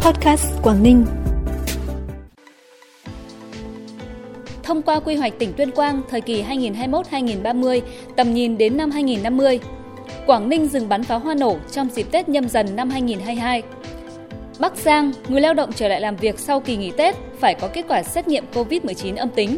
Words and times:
Podcast 0.00 0.62
Quảng 0.62 0.82
Ninh. 0.82 1.04
Thông 4.62 4.82
qua 4.82 5.00
quy 5.00 5.14
hoạch 5.14 5.38
tỉnh 5.38 5.52
Tuyên 5.52 5.70
Quang 5.70 6.02
thời 6.08 6.20
kỳ 6.20 6.42
2021-2030, 6.42 7.80
tầm 8.16 8.34
nhìn 8.34 8.58
đến 8.58 8.76
năm 8.76 8.90
2050. 8.90 9.60
Quảng 10.26 10.48
Ninh 10.48 10.68
dừng 10.68 10.88
bắn 10.88 11.02
pháo 11.02 11.18
hoa 11.18 11.34
nổ 11.34 11.56
trong 11.72 11.88
dịp 11.88 12.06
Tết 12.10 12.28
nhâm 12.28 12.48
dần 12.48 12.76
năm 12.76 12.90
2022. 12.90 13.62
Bắc 14.58 14.76
Giang, 14.76 15.12
người 15.28 15.40
lao 15.40 15.54
động 15.54 15.72
trở 15.72 15.88
lại 15.88 16.00
làm 16.00 16.16
việc 16.16 16.38
sau 16.38 16.60
kỳ 16.60 16.76
nghỉ 16.76 16.90
Tết 16.90 17.14
phải 17.38 17.54
có 17.54 17.68
kết 17.68 17.84
quả 17.88 18.02
xét 18.02 18.28
nghiệm 18.28 18.44
COVID-19 18.54 19.16
âm 19.16 19.28
tính. 19.28 19.56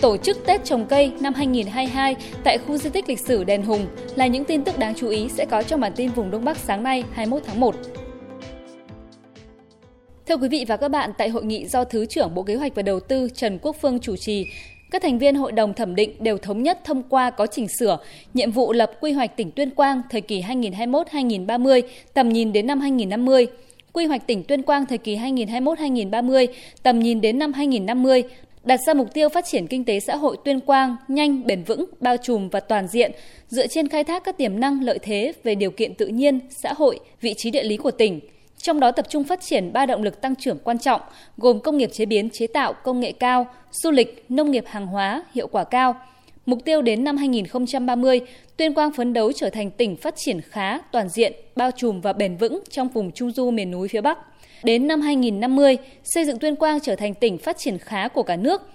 Tổ 0.00 0.16
chức 0.16 0.46
Tết 0.46 0.64
trồng 0.64 0.86
cây 0.86 1.12
năm 1.20 1.34
2022 1.34 2.16
tại 2.44 2.58
khu 2.58 2.76
di 2.76 2.90
tích 2.90 3.08
lịch 3.08 3.20
sử 3.20 3.44
Đền 3.44 3.62
Hùng 3.62 3.86
là 4.14 4.26
những 4.26 4.44
tin 4.44 4.64
tức 4.64 4.78
đáng 4.78 4.94
chú 4.94 5.08
ý 5.08 5.28
sẽ 5.28 5.44
có 5.44 5.62
trong 5.62 5.80
bản 5.80 5.92
tin 5.96 6.10
vùng 6.10 6.30
Đông 6.30 6.44
Bắc 6.44 6.56
sáng 6.56 6.82
nay 6.82 7.04
21 7.12 7.42
tháng 7.46 7.60
1. 7.60 7.74
Thưa 10.28 10.36
quý 10.36 10.48
vị 10.48 10.64
và 10.68 10.76
các 10.76 10.88
bạn, 10.88 11.10
tại 11.18 11.28
hội 11.28 11.44
nghị 11.44 11.66
do 11.66 11.84
Thứ 11.84 12.06
trưởng 12.06 12.34
Bộ 12.34 12.42
Kế 12.42 12.54
hoạch 12.54 12.74
và 12.74 12.82
Đầu 12.82 13.00
tư 13.00 13.28
Trần 13.34 13.58
Quốc 13.62 13.76
Phương 13.80 14.00
chủ 14.00 14.16
trì, 14.16 14.46
các 14.90 15.02
thành 15.02 15.18
viên 15.18 15.34
hội 15.34 15.52
đồng 15.52 15.74
thẩm 15.74 15.94
định 15.94 16.12
đều 16.20 16.38
thống 16.38 16.62
nhất 16.62 16.80
thông 16.84 17.02
qua 17.02 17.30
có 17.30 17.46
chỉnh 17.46 17.66
sửa 17.78 17.98
nhiệm 18.34 18.50
vụ 18.50 18.72
lập 18.72 18.90
quy 19.00 19.12
hoạch 19.12 19.36
tỉnh 19.36 19.50
Tuyên 19.50 19.70
Quang 19.70 20.02
thời 20.10 20.20
kỳ 20.20 20.42
2021-2030, 20.42 21.82
tầm 22.14 22.28
nhìn 22.28 22.52
đến 22.52 22.66
năm 22.66 22.80
2050, 22.80 23.46
quy 23.92 24.06
hoạch 24.06 24.26
tỉnh 24.26 24.44
Tuyên 24.44 24.62
Quang 24.62 24.86
thời 24.86 24.98
kỳ 24.98 25.16
2021-2030, 25.16 26.46
tầm 26.82 27.00
nhìn 27.00 27.20
đến 27.20 27.38
năm 27.38 27.52
2050, 27.52 28.22
đặt 28.64 28.80
ra 28.86 28.94
mục 28.94 29.14
tiêu 29.14 29.28
phát 29.28 29.44
triển 29.44 29.66
kinh 29.66 29.84
tế 29.84 30.00
xã 30.00 30.16
hội 30.16 30.36
Tuyên 30.44 30.60
Quang 30.60 30.96
nhanh, 31.08 31.46
bền 31.46 31.62
vững, 31.62 31.84
bao 32.00 32.16
trùm 32.16 32.48
và 32.48 32.60
toàn 32.60 32.88
diện, 32.88 33.12
dựa 33.48 33.66
trên 33.66 33.88
khai 33.88 34.04
thác 34.04 34.24
các 34.24 34.36
tiềm 34.36 34.60
năng 34.60 34.82
lợi 34.82 34.98
thế 35.02 35.32
về 35.44 35.54
điều 35.54 35.70
kiện 35.70 35.94
tự 35.94 36.06
nhiên, 36.06 36.40
xã 36.50 36.72
hội, 36.72 37.00
vị 37.20 37.34
trí 37.34 37.50
địa 37.50 37.62
lý 37.62 37.76
của 37.76 37.90
tỉnh– 37.90 38.20
trong 38.58 38.80
đó 38.80 38.90
tập 38.90 39.06
trung 39.08 39.24
phát 39.24 39.40
triển 39.40 39.72
ba 39.72 39.86
động 39.86 40.02
lực 40.02 40.20
tăng 40.20 40.36
trưởng 40.36 40.58
quan 40.64 40.78
trọng, 40.78 41.00
gồm 41.36 41.60
công 41.60 41.76
nghiệp 41.76 41.90
chế 41.92 42.06
biến 42.06 42.30
chế 42.32 42.46
tạo 42.46 42.72
công 42.72 43.00
nghệ 43.00 43.12
cao, 43.12 43.46
du 43.70 43.90
lịch, 43.90 44.24
nông 44.28 44.50
nghiệp 44.50 44.64
hàng 44.66 44.86
hóa 44.86 45.22
hiệu 45.34 45.46
quả 45.46 45.64
cao. 45.64 45.94
Mục 46.46 46.58
tiêu 46.64 46.82
đến 46.82 47.04
năm 47.04 47.16
2030, 47.16 48.20
Tuyên 48.56 48.74
Quang 48.74 48.92
phấn 48.92 49.12
đấu 49.12 49.32
trở 49.32 49.50
thành 49.50 49.70
tỉnh 49.70 49.96
phát 49.96 50.14
triển 50.16 50.40
khá, 50.40 50.78
toàn 50.78 51.08
diện, 51.08 51.32
bao 51.56 51.70
trùm 51.70 52.00
và 52.00 52.12
bền 52.12 52.36
vững 52.36 52.60
trong 52.70 52.88
vùng 52.88 53.12
Trung 53.12 53.30
du 53.30 53.50
miền 53.50 53.70
núi 53.70 53.88
phía 53.88 54.00
Bắc. 54.00 54.18
Đến 54.62 54.86
năm 54.86 55.00
2050, 55.00 55.78
xây 56.04 56.24
dựng 56.24 56.38
Tuyên 56.38 56.56
Quang 56.56 56.80
trở 56.80 56.96
thành 56.96 57.14
tỉnh 57.14 57.38
phát 57.38 57.58
triển 57.58 57.78
khá 57.78 58.08
của 58.08 58.22
cả 58.22 58.36
nước. 58.36 58.70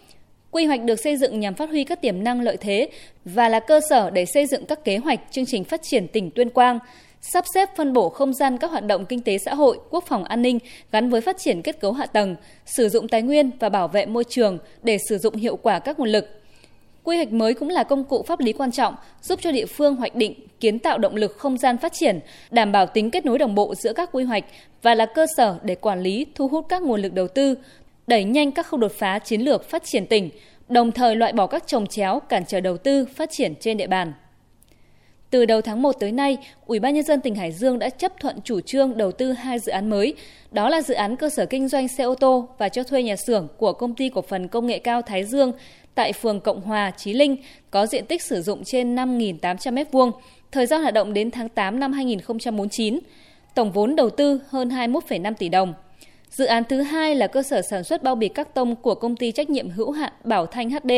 Quy 0.52 0.66
hoạch 0.66 0.84
được 0.84 1.00
xây 1.00 1.18
dựng 1.18 1.40
nhằm 1.40 1.54
phát 1.54 1.70
huy 1.70 1.84
các 1.84 2.02
tiềm 2.02 2.24
năng 2.24 2.42
lợi 2.42 2.58
thế 2.58 2.90
và 3.26 3.50
là 3.50 3.60
cơ 3.60 3.80
sở 3.90 4.10
để 4.10 4.26
xây 4.26 4.46
dựng 4.46 4.66
các 4.66 4.84
kế 4.84 4.98
hoạch 4.98 5.20
chương 5.32 5.46
trình 5.46 5.64
phát 5.64 5.82
triển 5.84 6.08
tỉnh 6.08 6.32
Tuyên 6.32 6.50
Quang, 6.50 6.80
sắp 7.32 7.46
xếp 7.54 7.70
phân 7.76 7.94
bổ 7.94 8.10
không 8.10 8.34
gian 8.34 8.58
các 8.58 8.72
hoạt 8.72 8.86
động 8.86 9.06
kinh 9.06 9.22
tế 9.22 9.38
xã 9.38 9.54
hội, 9.54 9.80
quốc 9.90 10.04
phòng 10.08 10.24
an 10.24 10.42
ninh 10.42 10.60
gắn 10.92 11.10
với 11.10 11.22
phát 11.22 11.38
triển 11.38 11.62
kết 11.62 11.80
cấu 11.80 11.92
hạ 11.92 12.06
tầng, 12.06 12.36
sử 12.66 12.90
dụng 12.90 13.08
tài 13.08 13.22
nguyên 13.22 13.52
và 13.60 13.70
bảo 13.70 13.88
vệ 13.88 14.06
môi 14.06 14.24
trường 14.24 14.58
để 14.84 14.98
sử 15.10 15.18
dụng 15.18 15.36
hiệu 15.36 15.56
quả 15.56 15.80
các 15.80 16.00
nguồn 16.00 16.10
lực. 16.10 16.30
Quy 17.04 17.16
hoạch 17.16 17.32
mới 17.32 17.54
cũng 17.54 17.70
là 17.70 17.84
công 17.84 18.04
cụ 18.04 18.24
pháp 18.24 18.40
lý 18.40 18.54
quan 18.54 18.72
trọng 18.72 18.96
giúp 19.22 19.40
cho 19.42 19.52
địa 19.52 19.66
phương 19.66 19.96
hoạch 19.96 20.16
định, 20.16 20.34
kiến 20.60 20.80
tạo 20.80 20.98
động 20.98 21.16
lực 21.16 21.38
không 21.38 21.58
gian 21.58 21.78
phát 21.78 21.94
triển, 21.94 22.20
đảm 22.52 22.72
bảo 22.72 22.86
tính 22.86 23.12
kết 23.12 23.26
nối 23.26 23.38
đồng 23.38 23.56
bộ 23.56 23.76
giữa 23.76 23.94
các 23.94 24.10
quy 24.12 24.24
hoạch 24.24 24.44
và 24.82 24.96
là 24.96 25.06
cơ 25.06 25.26
sở 25.38 25.58
để 25.64 25.76
quản 25.76 26.02
lý, 26.02 26.26
thu 26.36 26.48
hút 26.48 26.66
các 26.70 26.82
nguồn 26.82 27.02
lực 27.02 27.14
đầu 27.14 27.28
tư, 27.28 27.56
đẩy 28.08 28.24
nhanh 28.24 28.52
các 28.52 28.68
khâu 28.68 28.80
đột 28.80 28.92
phá 28.92 29.20
chiến 29.20 29.42
lược 29.42 29.70
phát 29.70 29.84
triển 29.86 30.08
tỉnh, 30.08 30.30
đồng 30.70 30.92
thời 30.92 31.16
loại 31.16 31.34
bỏ 31.34 31.48
các 31.48 31.68
trồng 31.68 31.88
chéo 31.88 32.20
cản 32.20 32.46
trở 32.46 32.60
đầu 32.60 32.78
tư 32.78 33.06
phát 33.16 33.32
triển 33.32 33.54
trên 33.60 33.78
địa 33.78 33.88
bàn. 33.88 34.14
Từ 35.34 35.46
đầu 35.46 35.62
tháng 35.62 35.82
1 35.82 35.92
tới 36.00 36.12
nay, 36.12 36.38
Ủy 36.66 36.80
ban 36.80 36.94
nhân 36.94 37.04
dân 37.04 37.22
tỉnh 37.22 37.36
Hải 37.36 37.52
Dương 37.52 37.80
đã 37.80 37.90
chấp 37.90 38.20
thuận 38.20 38.42
chủ 38.44 38.62
trương 38.62 38.98
đầu 38.98 39.12
tư 39.12 39.32
hai 39.32 39.60
dự 39.60 39.72
án 39.72 39.90
mới, 39.90 40.14
đó 40.52 40.70
là 40.70 40.82
dự 40.82 40.94
án 40.94 41.16
cơ 41.16 41.30
sở 41.30 41.46
kinh 41.46 41.68
doanh 41.68 41.88
xe 41.88 42.04
ô 42.04 42.16
tô 42.16 42.50
và 42.58 42.70
cho 42.70 42.84
thuê 42.84 43.04
nhà 43.04 43.16
xưởng 43.16 43.48
của 43.58 43.74
công 43.74 43.96
ty 43.96 44.10
cổ 44.10 44.22
phần 44.22 44.48
công 44.48 44.68
nghệ 44.68 44.80
cao 44.80 45.02
Thái 45.02 45.24
Dương 45.24 45.52
tại 45.96 46.14
phường 46.14 46.40
Cộng 46.40 46.62
Hòa, 46.62 46.92
Chí 46.98 47.14
Linh 47.14 47.38
có 47.72 47.86
diện 47.86 48.06
tích 48.06 48.22
sử 48.22 48.42
dụng 48.42 48.64
trên 48.64 48.96
5.800 48.96 49.56
m2, 49.56 50.12
thời 50.52 50.66
gian 50.66 50.82
hoạt 50.82 50.94
động 50.94 51.14
đến 51.14 51.32
tháng 51.32 51.50
8 51.50 51.80
năm 51.80 51.94
2049. 51.94 53.00
Tổng 53.56 53.72
vốn 53.72 53.96
đầu 53.96 54.10
tư 54.10 54.40
hơn 54.50 54.70
21,5 54.70 55.34
tỷ 55.34 55.50
đồng. 55.50 55.74
Dự 56.36 56.46
án 56.46 56.64
thứ 56.70 56.82
hai 56.82 57.16
là 57.16 57.28
cơ 57.28 57.44
sở 57.44 57.62
sản 57.62 57.84
xuất 57.84 58.04
bao 58.04 58.16
bì 58.16 58.28
các 58.28 58.54
tông 58.54 58.76
của 58.76 58.96
công 58.96 59.16
ty 59.16 59.32
trách 59.32 59.50
nhiệm 59.50 59.70
hữu 59.70 59.92
hạn 59.92 60.14
Bảo 60.24 60.46
Thanh 60.46 60.70
HD 60.70 60.92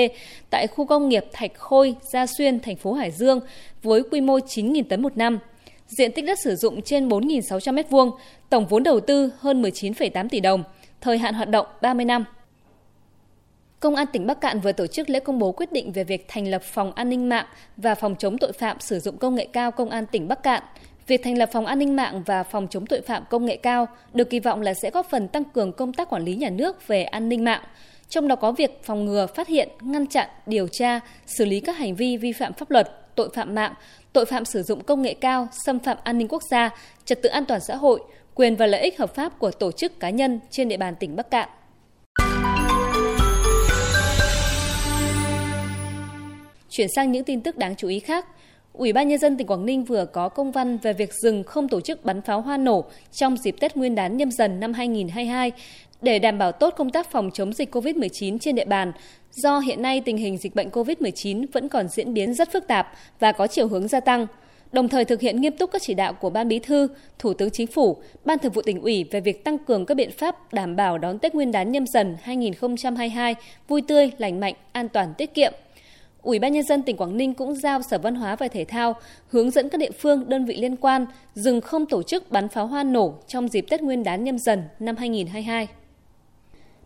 tại 0.50 0.68
khu 0.68 0.86
công 0.86 1.10
nghiệp 1.10 1.26
Thạch 1.34 1.52
Khôi, 1.58 1.96
Gia 2.14 2.26
Xuyên, 2.26 2.60
thành 2.60 2.76
phố 2.76 2.94
Hải 2.94 3.12
Dương 3.12 3.40
với 3.84 4.04
quy 4.12 4.22
mô 4.22 4.38
9.000 4.38 4.84
tấn 4.90 5.02
một 5.02 5.18
năm. 5.18 5.40
Diện 5.88 6.12
tích 6.12 6.26
đất 6.26 6.40
sử 6.44 6.56
dụng 6.56 6.82
trên 6.82 7.10
4.600 7.10 7.84
m2, 7.84 8.12
tổng 8.50 8.66
vốn 8.66 8.84
đầu 8.84 9.00
tư 9.00 9.32
hơn 9.40 9.62
19,8 9.62 10.30
tỷ 10.30 10.40
đồng, 10.40 10.64
thời 11.02 11.18
hạn 11.18 11.34
hoạt 11.34 11.50
động 11.50 11.68
30 11.82 12.06
năm. 12.06 12.26
Công 13.80 13.96
an 13.96 14.08
tỉnh 14.14 14.28
Bắc 14.28 14.42
Cạn 14.42 14.60
vừa 14.60 14.72
tổ 14.72 14.88
chức 14.88 15.10
lễ 15.10 15.20
công 15.20 15.40
bố 15.40 15.52
quyết 15.52 15.72
định 15.72 15.92
về 15.92 16.04
việc 16.04 16.26
thành 16.28 16.48
lập 16.48 16.62
phòng 16.64 16.92
an 16.94 17.10
ninh 17.10 17.30
mạng 17.30 17.46
và 17.78 17.96
phòng 17.96 18.16
chống 18.20 18.38
tội 18.38 18.52
phạm 18.52 18.80
sử 18.80 19.00
dụng 19.00 19.18
công 19.18 19.36
nghệ 19.36 19.48
cao 19.54 19.72
Công 19.72 19.90
an 19.90 20.06
tỉnh 20.06 20.28
Bắc 20.28 20.44
Cạn 20.44 20.64
Việc 21.08 21.24
thành 21.24 21.38
lập 21.38 21.50
phòng 21.54 21.66
an 21.66 21.80
ninh 21.80 21.96
mạng 21.96 22.24
và 22.26 22.44
phòng 22.44 22.68
chống 22.70 22.86
tội 22.86 23.02
phạm 23.02 23.24
công 23.30 23.46
nghệ 23.46 23.58
cao 23.58 23.88
được 24.14 24.30
kỳ 24.30 24.40
vọng 24.40 24.62
là 24.62 24.74
sẽ 24.74 24.90
góp 24.90 25.10
phần 25.10 25.28
tăng 25.28 25.44
cường 25.44 25.72
công 25.72 25.94
tác 25.94 26.10
quản 26.10 26.24
lý 26.26 26.36
nhà 26.36 26.50
nước 26.50 26.88
về 26.88 27.04
an 27.04 27.30
ninh 27.30 27.44
mạng, 27.44 27.62
trong 28.10 28.28
đó 28.28 28.36
có 28.36 28.52
việc 28.52 28.84
phòng 28.84 29.06
ngừa, 29.06 29.28
phát 29.36 29.48
hiện, 29.48 29.70
ngăn 29.82 30.08
chặn, 30.08 30.30
điều 30.46 30.68
tra, 30.68 31.00
xử 31.26 31.46
lý 31.46 31.60
các 31.60 31.78
hành 31.78 31.96
vi 31.96 32.18
vi 32.18 32.32
phạm 32.32 32.54
pháp 32.54 32.72
luật, 32.72 33.16
tội 33.16 33.30
phạm 33.34 33.56
mạng, 33.56 33.74
tội 34.14 34.26
phạm 34.26 34.46
sử 34.46 34.64
dụng 34.64 34.84
công 34.84 35.02
nghệ 35.02 35.14
cao, 35.14 35.48
xâm 35.66 35.80
phạm 35.80 35.98
an 36.04 36.18
ninh 36.18 36.28
quốc 36.28 36.44
gia, 36.52 36.70
trật 37.06 37.22
tự 37.22 37.30
an 37.30 37.46
toàn 37.46 37.62
xã 37.68 37.76
hội, 37.76 38.00
quyền 38.36 38.56
và 38.56 38.66
lợi 38.66 38.82
ích 38.82 39.00
hợp 39.00 39.16
pháp 39.16 39.40
của 39.40 39.52
tổ 39.52 39.72
chức 39.72 40.00
cá 40.00 40.10
nhân 40.10 40.40
trên 40.50 40.68
địa 40.68 40.78
bàn 40.78 40.96
tỉnh 41.00 41.16
Bắc 41.16 41.32
Cạn. 41.32 41.50
Chuyển 46.70 46.88
sang 46.96 47.12
những 47.12 47.24
tin 47.24 47.42
tức 47.42 47.58
đáng 47.58 47.76
chú 47.76 47.88
ý 47.88 48.00
khác, 48.00 48.26
Ủy 48.78 48.94
ban 48.94 49.08
nhân 49.08 49.20
dân 49.20 49.38
tỉnh 49.38 49.48
Quảng 49.48 49.66
Ninh 49.66 49.84
vừa 49.84 50.06
có 50.06 50.30
công 50.30 50.52
văn 50.52 50.78
về 50.78 50.94
việc 50.94 51.14
dừng 51.14 51.44
không 51.44 51.68
tổ 51.68 51.82
chức 51.82 52.06
bắn 52.06 52.22
pháo 52.22 52.42
hoa 52.42 52.58
nổ 52.58 52.86
trong 53.12 53.38
dịp 53.38 53.56
Tết 53.60 53.78
Nguyên 53.78 53.96
đán 53.96 54.18
nhâm 54.18 54.32
dần 54.32 54.60
năm 54.60 54.74
2022 54.74 55.52
để 56.02 56.20
đảm 56.20 56.38
bảo 56.38 56.52
tốt 56.52 56.74
công 56.78 56.90
tác 56.90 57.12
phòng 57.12 57.32
chống 57.34 57.54
dịch 57.54 57.76
COVID-19 57.76 58.38
trên 58.38 58.56
địa 58.56 58.66
bàn. 58.66 58.92
Do 59.32 59.60
hiện 59.60 59.82
nay 59.82 60.02
tình 60.06 60.18
hình 60.18 60.38
dịch 60.38 60.56
bệnh 60.56 60.70
COVID-19 60.70 61.46
vẫn 61.54 61.70
còn 61.70 61.88
diễn 61.88 62.14
biến 62.14 62.34
rất 62.34 62.52
phức 62.52 62.68
tạp 62.68 62.92
và 63.20 63.32
có 63.32 63.48
chiều 63.48 63.68
hướng 63.68 63.88
gia 63.88 64.00
tăng, 64.00 64.28
đồng 64.72 64.90
thời 64.90 65.06
thực 65.06 65.22
hiện 65.22 65.42
nghiêm 65.42 65.58
túc 65.58 65.72
các 65.72 65.82
chỉ 65.82 65.94
đạo 65.94 66.14
của 66.14 66.30
Ban 66.30 66.48
Bí 66.48 66.60
thư, 66.60 66.88
Thủ 67.20 67.34
tướng 67.34 67.50
Chính 67.50 67.68
phủ, 67.68 67.98
Ban 68.26 68.40
Thường 68.40 68.52
vụ 68.52 68.62
tỉnh 68.62 68.82
ủy 68.82 69.04
về 69.04 69.22
việc 69.22 69.44
tăng 69.44 69.58
cường 69.58 69.86
các 69.86 69.98
biện 69.98 70.12
pháp 70.12 70.54
đảm 70.54 70.76
bảo 70.76 70.98
đón 70.98 71.20
Tết 71.20 71.36
Nguyên 71.36 71.52
đán 71.52 71.72
nhâm 71.72 71.88
dần 71.88 72.16
2022 72.22 73.36
vui 73.68 73.82
tươi, 73.82 74.12
lành 74.18 74.40
mạnh, 74.40 74.54
an 74.72 74.90
toàn, 74.90 75.14
tiết 75.18 75.34
kiệm, 75.34 75.54
Ủy 76.26 76.40
ban 76.40 76.54
nhân 76.54 76.64
dân 76.64 76.82
tỉnh 76.82 76.98
Quảng 76.98 77.18
Ninh 77.18 77.34
cũng 77.34 77.56
giao 77.56 77.82
Sở 77.82 77.98
Văn 77.98 78.16
hóa 78.16 78.36
và 78.36 78.48
Thể 78.48 78.66
thao 78.66 78.96
hướng 79.28 79.52
dẫn 79.52 79.70
các 79.70 79.78
địa 79.78 79.92
phương, 79.92 80.30
đơn 80.30 80.46
vị 80.46 80.56
liên 80.56 80.76
quan 80.76 81.06
dừng 81.36 81.62
không 81.62 81.86
tổ 81.86 82.04
chức 82.04 82.32
bắn 82.32 82.50
pháo 82.50 82.68
hoa 82.68 82.84
nổ 82.84 83.14
trong 83.28 83.48
dịp 83.48 83.66
Tết 83.70 83.82
Nguyên 83.82 84.04
đán 84.04 84.24
nhâm 84.24 84.40
dần 84.40 84.64
năm 84.80 84.96
2022. 84.96 85.68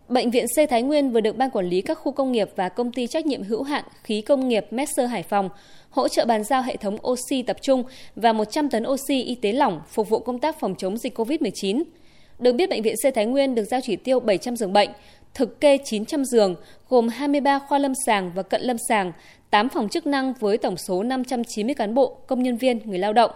Bệnh 0.08 0.30
viện 0.30 0.46
C 0.46 0.70
Thái 0.70 0.82
Nguyên 0.82 1.10
vừa 1.10 1.20
được 1.20 1.36
Ban 1.36 1.50
Quản 1.50 1.66
lý 1.66 1.82
các 1.82 1.94
khu 1.94 2.12
công 2.12 2.32
nghiệp 2.32 2.48
và 2.56 2.68
công 2.68 2.92
ty 2.92 3.06
trách 3.06 3.26
nhiệm 3.26 3.42
hữu 3.42 3.62
hạn 3.62 3.84
khí 4.02 4.20
công 4.20 4.48
nghiệp 4.48 4.66
Messer 4.70 5.10
Hải 5.10 5.22
Phòng 5.22 5.48
hỗ 5.90 6.08
trợ 6.08 6.24
bàn 6.24 6.44
giao 6.44 6.62
hệ 6.62 6.76
thống 6.76 6.96
oxy 7.06 7.42
tập 7.42 7.56
trung 7.62 7.84
và 8.16 8.32
100 8.32 8.70
tấn 8.70 8.86
oxy 8.86 9.22
y 9.22 9.34
tế 9.34 9.52
lỏng 9.52 9.80
phục 9.88 10.08
vụ 10.08 10.18
công 10.18 10.38
tác 10.38 10.60
phòng 10.60 10.74
chống 10.78 10.98
dịch 10.98 11.18
COVID-19. 11.18 11.82
Được 12.38 12.52
biết, 12.52 12.70
Bệnh 12.70 12.82
viện 12.82 12.94
C 12.96 13.14
Thái 13.14 13.26
Nguyên 13.26 13.54
được 13.54 13.64
giao 13.64 13.80
chỉ 13.82 13.96
tiêu 13.96 14.20
700 14.20 14.56
giường 14.56 14.72
bệnh, 14.72 14.90
thực 15.34 15.60
kê 15.60 15.78
900 15.84 16.24
giường, 16.24 16.54
gồm 16.88 17.08
23 17.08 17.58
khoa 17.58 17.78
lâm 17.78 17.92
sàng 18.06 18.32
và 18.34 18.42
cận 18.42 18.62
lâm 18.62 18.76
sàng, 18.88 19.12
8 19.50 19.68
phòng 19.68 19.88
chức 19.88 20.06
năng 20.06 20.32
với 20.40 20.58
tổng 20.58 20.76
số 20.76 21.02
590 21.02 21.74
cán 21.74 21.94
bộ, 21.94 22.16
công 22.26 22.42
nhân 22.42 22.56
viên, 22.56 22.78
người 22.84 22.98
lao 22.98 23.12
động. 23.12 23.30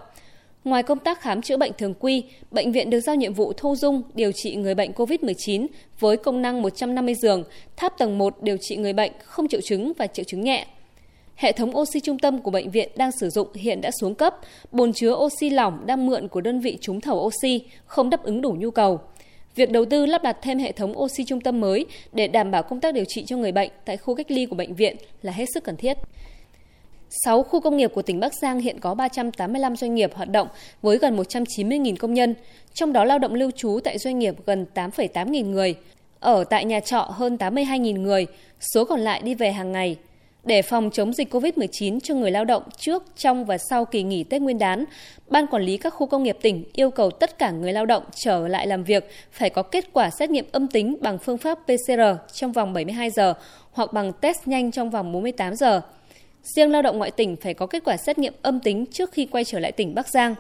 Ngoài 0.65 0.83
công 0.83 0.99
tác 0.99 1.21
khám 1.21 1.43
chữa 1.43 1.57
bệnh 1.57 1.73
thường 1.79 1.95
quy, 2.01 2.25
bệnh 2.51 2.73
viện 2.73 2.91
được 2.91 3.01
giao 3.01 3.17
nhiệm 3.17 3.35
vụ 3.35 3.53
thu 3.57 3.77
dung 3.77 4.03
điều 4.15 4.33
trị 4.33 4.57
người 4.57 4.75
bệnh 4.75 4.93
COVID-19 4.93 5.67
với 6.01 6.17
công 6.17 6.43
năng 6.43 6.63
150 6.63 7.15
giường, 7.15 7.45
tháp 7.77 7.99
tầng 7.99 8.19
1 8.19 8.43
điều 8.43 8.57
trị 8.61 8.77
người 8.77 8.93
bệnh 8.93 9.13
không 9.25 9.49
triệu 9.49 9.61
chứng 9.61 9.93
và 9.99 10.07
triệu 10.07 10.25
chứng 10.25 10.41
nhẹ. 10.41 10.67
Hệ 11.37 11.53
thống 11.53 11.77
oxy 11.77 12.01
trung 12.01 12.19
tâm 12.19 12.39
của 12.39 12.51
bệnh 12.51 12.71
viện 12.71 12.89
đang 12.97 13.11
sử 13.21 13.31
dụng 13.31 13.49
hiện 13.55 13.81
đã 13.81 13.91
xuống 14.01 14.15
cấp, 14.15 14.37
bồn 14.73 14.93
chứa 14.93 15.13
oxy 15.15 15.51
lỏng 15.51 15.87
đang 15.87 16.07
mượn 16.07 16.29
của 16.29 16.41
đơn 16.41 16.61
vị 16.61 16.79
trúng 16.81 17.01
thầu 17.01 17.17
oxy, 17.17 17.61
không 17.87 18.11
đáp 18.11 18.23
ứng 18.23 18.41
đủ 18.41 18.57
nhu 18.59 18.71
cầu. 18.71 19.01
Việc 19.55 19.71
đầu 19.71 19.85
tư 19.85 20.07
lắp 20.07 20.23
đặt 20.23 20.37
thêm 20.43 20.59
hệ 20.59 20.73
thống 20.73 20.99
oxy 20.99 21.25
trung 21.25 21.41
tâm 21.41 21.61
mới 21.61 21.87
để 22.13 22.29
đảm 22.29 22.51
bảo 22.51 22.63
công 22.63 22.81
tác 22.81 22.95
điều 22.95 23.05
trị 23.09 23.25
cho 23.27 23.37
người 23.37 23.53
bệnh 23.53 23.71
tại 23.85 23.97
khu 23.97 24.15
cách 24.15 24.31
ly 24.31 24.47
của 24.47 24.57
bệnh 24.57 24.75
viện 24.75 24.97
là 25.23 25.33
hết 25.33 25.45
sức 25.55 25.65
cần 25.65 25.77
thiết. 25.77 25.97
6 27.25 27.43
khu 27.43 27.61
công 27.61 27.77
nghiệp 27.77 27.91
của 27.95 28.03
tỉnh 28.03 28.21
Bắc 28.21 28.35
Giang 28.35 28.61
hiện 28.61 28.81
có 28.81 28.95
385 28.95 29.77
doanh 29.77 29.95
nghiệp 29.95 30.15
hoạt 30.15 30.29
động 30.29 30.49
với 30.83 30.99
gần 30.99 31.17
190.000 31.17 31.97
công 31.97 32.15
nhân, 32.15 32.35
trong 32.75 32.93
đó 32.93 33.05
lao 33.05 33.19
động 33.19 33.35
lưu 33.35 33.51
trú 33.51 33.79
tại 33.85 33.99
doanh 33.99 34.19
nghiệp 34.19 34.35
gần 34.47 34.67
8,8 34.75 35.31
nghìn 35.31 35.51
người, 35.51 35.75
ở 36.21 36.45
tại 36.45 36.65
nhà 36.65 36.81
trọ 36.81 37.01
hơn 37.01 37.37
82.000 37.37 38.01
người, 38.01 38.27
số 38.75 38.85
còn 38.85 39.01
lại 39.01 39.21
đi 39.25 39.35
về 39.35 39.53
hàng 39.53 39.73
ngày. 39.73 39.97
Để 40.45 40.63
phòng 40.63 40.91
chống 40.91 41.13
dịch 41.13 41.35
COVID-19 41.35 42.01
cho 42.01 42.15
người 42.15 42.31
lao 42.31 42.45
động 42.45 42.63
trước, 42.77 43.03
trong 43.17 43.45
và 43.45 43.59
sau 43.59 43.85
kỳ 43.85 44.03
nghỉ 44.03 44.25
Tết 44.25 44.43
Nguyên 44.43 44.59
đán, 44.59 44.85
Ban 45.29 45.47
Quản 45.47 45.63
lý 45.63 45.77
các 45.77 45.91
khu 45.91 46.07
công 46.07 46.23
nghiệp 46.23 46.39
tỉnh 46.43 46.65
yêu 46.73 46.91
cầu 46.91 47.11
tất 47.11 47.39
cả 47.39 47.51
người 47.51 47.73
lao 47.73 47.87
động 47.87 48.03
trở 48.15 48.49
lại 48.49 48.67
làm 48.67 48.85
việc 48.85 49.11
phải 49.33 49.51
có 49.51 49.63
kết 49.63 49.85
quả 49.93 50.11
xét 50.11 50.31
nghiệm 50.31 50.45
âm 50.53 50.69
tính 50.69 50.97
bằng 51.01 51.19
phương 51.19 51.39
pháp 51.39 51.59
PCR 51.65 52.01
trong 52.33 52.53
vòng 52.53 52.73
72 52.73 53.11
giờ 53.11 53.35
hoặc 53.73 53.93
bằng 53.93 54.13
test 54.21 54.39
nhanh 54.47 54.71
trong 54.71 54.91
vòng 54.91 55.13
48 55.13 55.55
giờ. 55.55 55.81
Riêng 56.43 56.71
lao 56.71 56.83
động 56.83 56.99
ngoại 56.99 57.11
tỉnh 57.11 57.37
phải 57.37 57.55
có 57.55 57.67
kết 57.67 57.85
quả 57.85 57.97
xét 57.97 58.19
nghiệm 58.19 58.35
âm 58.43 58.61
tính 58.61 58.87
trước 58.87 59.13
khi 59.13 59.27
quay 59.27 59.45
trở 59.45 59.59
lại 59.59 59.73
tỉnh 59.73 59.95
Bắc 59.95 60.09
Giang. 60.09 60.35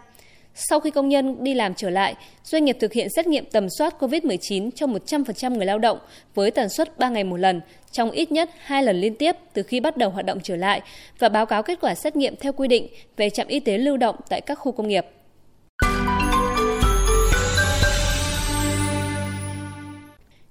Sau 0.54 0.80
khi 0.80 0.90
công 0.90 1.08
nhân 1.08 1.44
đi 1.44 1.54
làm 1.54 1.74
trở 1.74 1.90
lại, 1.90 2.14
doanh 2.44 2.64
nghiệp 2.64 2.76
thực 2.80 2.92
hiện 2.92 3.08
xét 3.16 3.26
nghiệm 3.26 3.44
tầm 3.44 3.66
soát 3.78 3.94
COVID-19 3.98 4.70
cho 4.74 4.86
100% 4.86 5.56
người 5.56 5.66
lao 5.66 5.78
động 5.78 5.98
với 6.34 6.50
tần 6.50 6.68
suất 6.68 6.98
3 6.98 7.08
ngày 7.08 7.24
một 7.24 7.36
lần, 7.36 7.60
trong 7.92 8.10
ít 8.10 8.32
nhất 8.32 8.50
2 8.58 8.82
lần 8.82 9.00
liên 9.00 9.14
tiếp 9.14 9.36
từ 9.52 9.62
khi 9.62 9.80
bắt 9.80 9.96
đầu 9.96 10.10
hoạt 10.10 10.26
động 10.26 10.38
trở 10.42 10.56
lại 10.56 10.80
và 11.18 11.28
báo 11.28 11.46
cáo 11.46 11.62
kết 11.62 11.78
quả 11.80 11.94
xét 11.94 12.16
nghiệm 12.16 12.36
theo 12.36 12.52
quy 12.52 12.68
định 12.68 12.88
về 13.16 13.30
trạm 13.30 13.46
y 13.46 13.60
tế 13.60 13.78
lưu 13.78 13.96
động 13.96 14.16
tại 14.28 14.40
các 14.40 14.54
khu 14.54 14.72
công 14.72 14.88
nghiệp. 14.88 15.06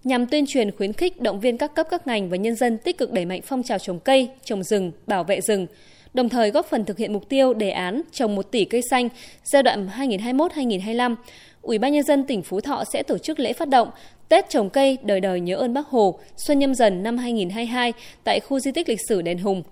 nhằm 0.04 0.28
tuyên 0.28 0.46
truyền 0.48 0.72
khuyến 0.72 0.94
khích 0.94 1.22
động 1.22 1.40
viên 1.40 1.58
các 1.58 1.76
cấp 1.76 1.88
các 1.90 2.08
ngành 2.08 2.30
và 2.30 2.38
nhân 2.38 2.56
dân 2.56 2.78
tích 2.78 2.98
cực 2.98 3.12
đẩy 3.12 3.26
mạnh 3.26 3.42
phong 3.44 3.64
trào 3.64 3.80
trồng 3.80 4.00
cây, 4.00 4.30
trồng 4.44 4.64
rừng, 4.64 4.92
bảo 5.08 5.24
vệ 5.24 5.42
rừng, 5.42 5.68
đồng 6.13 6.30
thời 6.30 6.51
góp 6.51 6.65
phần 6.65 6.86
thực 6.86 6.98
hiện 6.98 7.13
mục 7.13 7.30
tiêu 7.30 7.54
đề 7.54 7.69
án 7.69 8.01
trồng 8.12 8.36
1 8.36 8.51
tỷ 8.51 8.65
cây 8.65 8.81
xanh 8.89 9.10
giai 9.44 9.63
đoạn 9.63 9.89
2021-2025. 9.98 11.15
Ủy 11.62 11.77
ban 11.77 11.94
nhân 11.94 12.04
dân 12.04 12.24
tỉnh 12.24 12.42
Phú 12.42 12.62
Thọ 12.62 12.83
sẽ 12.94 13.04
tổ 13.04 13.18
chức 13.18 13.39
lễ 13.39 13.54
phát 13.54 13.69
động 13.69 13.89
Tết 14.30 14.50
trồng 14.50 14.69
cây 14.69 14.98
đời 15.04 15.19
đời 15.19 15.39
nhớ 15.39 15.56
ơn 15.56 15.74
Bác 15.74 15.88
Hồ 15.88 16.19
xuân 16.38 16.60
nhâm 16.60 16.75
dần 16.75 17.04
năm 17.04 17.18
2022 17.18 17.94
tại 18.24 18.39
khu 18.39 18.60
di 18.60 18.71
tích 18.71 18.89
lịch 18.89 19.00
sử 19.10 19.21
Đền 19.21 19.38
Hùng. 19.38 19.63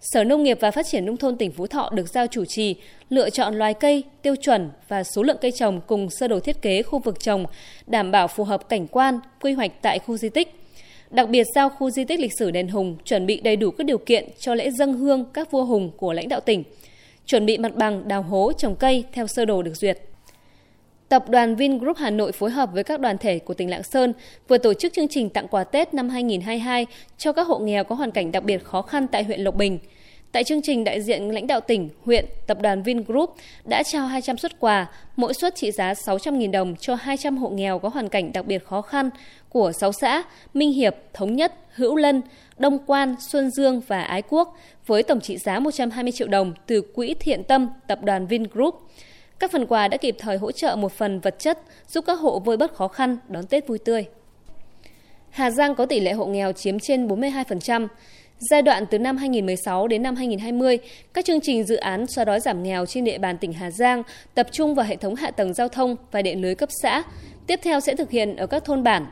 Sở 0.00 0.24
Nông 0.24 0.42
nghiệp 0.42 0.58
và 0.60 0.70
Phát 0.70 0.86
triển 0.86 1.06
Nông 1.06 1.16
thôn 1.16 1.36
tỉnh 1.36 1.52
Phú 1.52 1.66
Thọ 1.66 1.90
được 1.92 2.08
giao 2.08 2.26
chủ 2.26 2.44
trì 2.44 2.76
lựa 3.10 3.30
chọn 3.30 3.54
loài 3.54 3.74
cây, 3.74 4.02
tiêu 4.22 4.36
chuẩn 4.36 4.70
và 4.88 5.04
số 5.04 5.22
lượng 5.22 5.36
cây 5.40 5.52
trồng 5.52 5.80
cùng 5.86 6.10
sơ 6.10 6.28
đồ 6.28 6.40
thiết 6.40 6.62
kế 6.62 6.82
khu 6.82 6.98
vực 6.98 7.20
trồng, 7.20 7.46
đảm 7.86 8.10
bảo 8.10 8.28
phù 8.28 8.44
hợp 8.44 8.68
cảnh 8.68 8.86
quan, 8.86 9.20
quy 9.40 9.52
hoạch 9.52 9.72
tại 9.82 9.98
khu 9.98 10.16
di 10.16 10.28
tích. 10.28 10.57
Đặc 11.10 11.28
biệt 11.28 11.46
giao 11.54 11.68
khu 11.68 11.90
di 11.90 12.04
tích 12.04 12.20
lịch 12.20 12.32
sử 12.38 12.50
Đền 12.50 12.68
Hùng 12.68 12.96
chuẩn 13.04 13.26
bị 13.26 13.40
đầy 13.40 13.56
đủ 13.56 13.70
các 13.70 13.84
điều 13.84 13.98
kiện 13.98 14.28
cho 14.38 14.54
lễ 14.54 14.70
dân 14.70 14.92
hương 14.92 15.24
các 15.32 15.50
vua 15.50 15.64
hùng 15.64 15.90
của 15.96 16.12
lãnh 16.12 16.28
đạo 16.28 16.40
tỉnh, 16.40 16.64
chuẩn 17.26 17.46
bị 17.46 17.58
mặt 17.58 17.76
bằng 17.76 18.08
đào 18.08 18.22
hố 18.22 18.52
trồng 18.52 18.76
cây 18.76 19.04
theo 19.12 19.26
sơ 19.26 19.44
đồ 19.44 19.62
được 19.62 19.76
duyệt. 19.76 19.98
Tập 21.08 21.28
đoàn 21.28 21.56
Vingroup 21.56 21.96
Hà 21.96 22.10
Nội 22.10 22.32
phối 22.32 22.50
hợp 22.50 22.70
với 22.72 22.84
các 22.84 23.00
đoàn 23.00 23.18
thể 23.18 23.38
của 23.38 23.54
tỉnh 23.54 23.70
Lạng 23.70 23.82
Sơn 23.82 24.12
vừa 24.48 24.58
tổ 24.58 24.74
chức 24.74 24.92
chương 24.92 25.08
trình 25.08 25.30
tặng 25.30 25.48
quà 25.48 25.64
Tết 25.64 25.94
năm 25.94 26.08
2022 26.08 26.86
cho 27.18 27.32
các 27.32 27.46
hộ 27.46 27.58
nghèo 27.58 27.84
có 27.84 27.94
hoàn 27.94 28.10
cảnh 28.10 28.32
đặc 28.32 28.44
biệt 28.44 28.64
khó 28.64 28.82
khăn 28.82 29.06
tại 29.06 29.24
huyện 29.24 29.40
Lộc 29.40 29.54
Bình. 29.54 29.78
Tại 30.32 30.44
chương 30.44 30.62
trình, 30.62 30.84
đại 30.84 31.02
diện 31.02 31.30
lãnh 31.30 31.46
đạo 31.46 31.60
tỉnh, 31.60 31.88
huyện, 32.04 32.26
tập 32.46 32.58
đoàn 32.62 32.82
Vingroup 32.82 33.34
đã 33.64 33.82
trao 33.82 34.06
200 34.06 34.36
xuất 34.36 34.60
quà, 34.60 34.86
mỗi 35.16 35.34
suất 35.34 35.54
trị 35.54 35.70
giá 35.70 35.92
600.000 35.92 36.50
đồng 36.50 36.76
cho 36.76 36.94
200 36.94 37.36
hộ 37.36 37.48
nghèo 37.48 37.78
có 37.78 37.88
hoàn 37.88 38.08
cảnh 38.08 38.32
đặc 38.32 38.46
biệt 38.46 38.64
khó 38.64 38.82
khăn 38.82 39.10
của 39.48 39.72
6 39.72 39.92
xã 39.92 40.22
Minh 40.54 40.72
Hiệp, 40.72 40.96
Thống 41.14 41.36
Nhất, 41.36 41.54
Hữu 41.74 41.96
Lân, 41.96 42.22
Đông 42.58 42.78
Quan, 42.86 43.14
Xuân 43.28 43.50
Dương 43.50 43.80
và 43.86 44.02
Ái 44.02 44.22
Quốc 44.28 44.56
với 44.86 45.02
tổng 45.02 45.20
trị 45.20 45.36
giá 45.36 45.58
120 45.58 46.12
triệu 46.12 46.28
đồng 46.28 46.52
từ 46.66 46.80
Quỹ 46.80 47.14
Thiện 47.20 47.44
Tâm, 47.44 47.68
tập 47.86 47.98
đoàn 48.02 48.26
Vingroup. 48.26 48.74
Các 49.38 49.52
phần 49.52 49.66
quà 49.66 49.88
đã 49.88 49.96
kịp 49.96 50.16
thời 50.18 50.36
hỗ 50.36 50.52
trợ 50.52 50.76
một 50.76 50.92
phần 50.92 51.20
vật 51.20 51.36
chất 51.38 51.58
giúp 51.88 52.04
các 52.06 52.20
hộ 52.20 52.38
vơi 52.38 52.56
bớt 52.56 52.74
khó 52.74 52.88
khăn 52.88 53.16
đón 53.28 53.46
Tết 53.46 53.66
vui 53.66 53.78
tươi. 53.78 54.04
Hà 55.30 55.50
Giang 55.50 55.74
có 55.74 55.86
tỷ 55.86 56.00
lệ 56.00 56.12
hộ 56.12 56.26
nghèo 56.26 56.52
chiếm 56.52 56.78
trên 56.78 57.08
42%. 57.08 57.88
Giai 58.40 58.62
đoạn 58.62 58.86
từ 58.86 58.98
năm 58.98 59.16
2016 59.16 59.88
đến 59.88 60.02
năm 60.02 60.16
2020, 60.16 60.78
các 61.14 61.24
chương 61.24 61.40
trình 61.40 61.64
dự 61.64 61.76
án 61.76 62.06
xóa 62.06 62.24
đói 62.24 62.40
giảm 62.40 62.62
nghèo 62.62 62.86
trên 62.86 63.04
địa 63.04 63.18
bàn 63.18 63.38
tỉnh 63.38 63.52
Hà 63.52 63.70
Giang 63.70 64.02
tập 64.34 64.46
trung 64.52 64.74
vào 64.74 64.86
hệ 64.86 64.96
thống 64.96 65.14
hạ 65.14 65.30
tầng 65.30 65.54
giao 65.54 65.68
thông 65.68 65.96
và 66.12 66.22
điện 66.22 66.42
lưới 66.42 66.54
cấp 66.54 66.68
xã. 66.82 67.02
Tiếp 67.46 67.60
theo 67.62 67.80
sẽ 67.80 67.94
thực 67.96 68.10
hiện 68.10 68.36
ở 68.36 68.46
các 68.46 68.64
thôn 68.64 68.82
bản. 68.82 69.06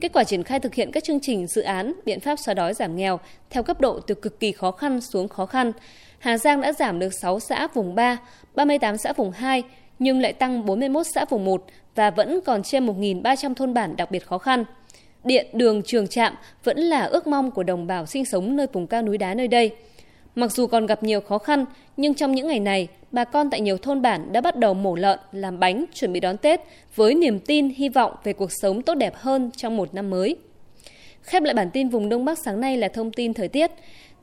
Kết 0.00 0.12
quả 0.12 0.24
triển 0.24 0.42
khai 0.42 0.60
thực 0.60 0.74
hiện 0.74 0.92
các 0.92 1.04
chương 1.04 1.20
trình 1.20 1.46
dự 1.46 1.62
án, 1.62 1.92
biện 2.04 2.20
pháp 2.20 2.36
xóa 2.38 2.54
đói 2.54 2.74
giảm 2.74 2.96
nghèo 2.96 3.20
theo 3.50 3.62
cấp 3.62 3.80
độ 3.80 4.00
từ 4.00 4.14
cực 4.14 4.40
kỳ 4.40 4.52
khó 4.52 4.70
khăn 4.70 5.00
xuống 5.00 5.28
khó 5.28 5.46
khăn. 5.46 5.72
Hà 6.18 6.38
Giang 6.38 6.60
đã 6.60 6.72
giảm 6.72 6.98
được 6.98 7.14
6 7.14 7.40
xã 7.40 7.68
vùng 7.74 7.94
3, 7.94 8.18
38 8.54 8.96
xã 8.96 9.12
vùng 9.12 9.30
2, 9.30 9.62
nhưng 9.98 10.20
lại 10.20 10.32
tăng 10.32 10.66
41 10.66 11.06
xã 11.14 11.24
vùng 11.24 11.44
1 11.44 11.64
và 11.94 12.10
vẫn 12.10 12.40
còn 12.46 12.62
trên 12.62 12.86
1.300 12.86 13.54
thôn 13.54 13.74
bản 13.74 13.96
đặc 13.96 14.10
biệt 14.10 14.26
khó 14.26 14.38
khăn. 14.38 14.64
Điện, 15.28 15.46
đường, 15.52 15.82
trường 15.82 16.08
trạm 16.08 16.34
vẫn 16.64 16.78
là 16.78 17.04
ước 17.04 17.26
mong 17.26 17.50
của 17.50 17.62
đồng 17.62 17.86
bào 17.86 18.06
sinh 18.06 18.24
sống 18.24 18.56
nơi 18.56 18.66
vùng 18.72 18.86
cao 18.86 19.02
núi 19.02 19.18
đá 19.18 19.34
nơi 19.34 19.48
đây. 19.48 19.70
Mặc 20.34 20.52
dù 20.52 20.66
còn 20.66 20.86
gặp 20.86 21.02
nhiều 21.02 21.20
khó 21.20 21.38
khăn, 21.38 21.64
nhưng 21.96 22.14
trong 22.14 22.32
những 22.34 22.46
ngày 22.46 22.60
này, 22.60 22.88
bà 23.12 23.24
con 23.24 23.50
tại 23.50 23.60
nhiều 23.60 23.78
thôn 23.78 24.02
bản 24.02 24.32
đã 24.32 24.40
bắt 24.40 24.56
đầu 24.56 24.74
mổ 24.74 24.94
lợn, 24.94 25.18
làm 25.32 25.60
bánh, 25.60 25.84
chuẩn 25.94 26.12
bị 26.12 26.20
đón 26.20 26.36
Tết 26.36 26.60
với 26.94 27.14
niềm 27.14 27.40
tin, 27.40 27.68
hy 27.68 27.88
vọng 27.88 28.12
về 28.24 28.32
cuộc 28.32 28.52
sống 28.52 28.82
tốt 28.82 28.94
đẹp 28.94 29.14
hơn 29.16 29.50
trong 29.56 29.76
một 29.76 29.94
năm 29.94 30.10
mới. 30.10 30.36
Khép 31.22 31.42
lại 31.42 31.54
bản 31.54 31.70
tin 31.70 31.88
vùng 31.88 32.08
Đông 32.08 32.24
Bắc 32.24 32.38
sáng 32.44 32.60
nay 32.60 32.76
là 32.76 32.88
thông 32.88 33.12
tin 33.12 33.34
thời 33.34 33.48
tiết. 33.48 33.70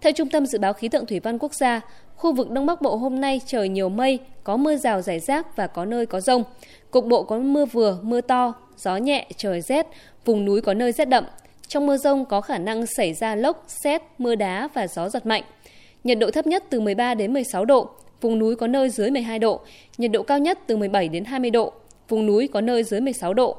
Theo 0.05 0.11
Trung 0.11 0.29
tâm 0.29 0.45
Dự 0.45 0.59
báo 0.59 0.73
Khí 0.73 0.89
tượng 0.89 1.05
Thủy 1.05 1.19
văn 1.19 1.37
Quốc 1.39 1.53
gia, 1.53 1.81
khu 2.15 2.33
vực 2.33 2.49
Đông 2.49 2.65
Bắc 2.65 2.81
Bộ 2.81 2.95
hôm 2.95 3.21
nay 3.21 3.41
trời 3.45 3.69
nhiều 3.69 3.89
mây, 3.89 4.19
có 4.43 4.57
mưa 4.57 4.75
rào 4.75 5.01
rải 5.01 5.19
rác 5.19 5.55
và 5.55 5.67
có 5.67 5.85
nơi 5.85 6.05
có 6.05 6.19
rông. 6.21 6.43
Cục 6.91 7.05
bộ 7.05 7.23
có 7.23 7.37
mưa 7.37 7.65
vừa, 7.65 7.97
mưa 8.01 8.21
to, 8.21 8.53
gió 8.77 8.97
nhẹ, 8.97 9.27
trời 9.37 9.61
rét, 9.61 9.87
vùng 10.25 10.45
núi 10.45 10.61
có 10.61 10.73
nơi 10.73 10.91
rét 10.91 11.05
đậm. 11.05 11.25
Trong 11.67 11.87
mưa 11.87 11.97
rông 11.97 12.25
có 12.25 12.41
khả 12.41 12.57
năng 12.57 12.85
xảy 12.85 13.13
ra 13.13 13.35
lốc, 13.35 13.63
xét, 13.67 14.01
mưa 14.17 14.35
đá 14.35 14.69
và 14.73 14.87
gió 14.87 15.09
giật 15.09 15.25
mạnh. 15.25 15.43
Nhiệt 16.03 16.19
độ 16.19 16.31
thấp 16.31 16.47
nhất 16.47 16.63
từ 16.69 16.79
13 16.79 17.13
đến 17.13 17.33
16 17.33 17.65
độ, 17.65 17.89
vùng 18.21 18.39
núi 18.39 18.55
có 18.55 18.67
nơi 18.67 18.89
dưới 18.89 19.11
12 19.11 19.39
độ, 19.39 19.59
nhiệt 19.97 20.11
độ 20.11 20.23
cao 20.23 20.39
nhất 20.39 20.59
từ 20.67 20.77
17 20.77 21.09
đến 21.09 21.25
20 21.25 21.51
độ, 21.51 21.73
vùng 22.09 22.25
núi 22.25 22.47
có 22.47 22.61
nơi 22.61 22.83
dưới 22.83 23.01
16 23.01 23.33
độ. 23.33 23.57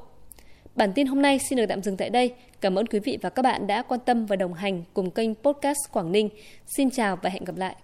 Bản 0.76 0.92
tin 0.92 1.06
hôm 1.06 1.22
nay 1.22 1.38
xin 1.38 1.56
được 1.56 1.66
tạm 1.68 1.82
dừng 1.82 1.96
tại 1.96 2.10
đây. 2.10 2.34
Cảm 2.60 2.78
ơn 2.78 2.86
quý 2.86 2.98
vị 2.98 3.18
và 3.22 3.30
các 3.30 3.42
bạn 3.42 3.66
đã 3.66 3.82
quan 3.82 4.00
tâm 4.04 4.26
và 4.26 4.36
đồng 4.36 4.54
hành 4.54 4.82
cùng 4.94 5.10
kênh 5.10 5.34
Podcast 5.34 5.78
Quảng 5.92 6.12
Ninh. 6.12 6.28
Xin 6.66 6.90
chào 6.90 7.16
và 7.22 7.30
hẹn 7.30 7.44
gặp 7.44 7.56
lại. 7.56 7.76